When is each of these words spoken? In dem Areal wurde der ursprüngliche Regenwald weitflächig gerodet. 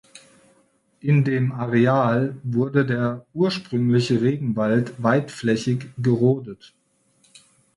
In 1.01 1.23
dem 1.23 1.51
Areal 1.51 2.35
wurde 2.41 2.87
der 2.87 3.23
ursprüngliche 3.35 4.19
Regenwald 4.19 4.95
weitflächig 5.03 5.89
gerodet. 5.99 6.73